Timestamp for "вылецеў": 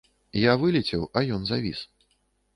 0.61-1.03